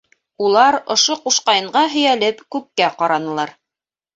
Улар, 0.45 0.77
ошо 0.95 1.17
ҡушҡайынға 1.27 1.85
һөйәлеп, 1.99 2.41
күккә 2.57 2.91
ҡаранылар. 3.03 3.57